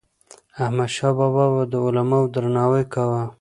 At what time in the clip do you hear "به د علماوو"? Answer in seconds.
1.53-2.31